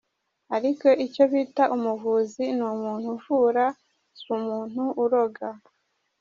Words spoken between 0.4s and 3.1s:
Ariko icyo bita umuvuzi ni umuntu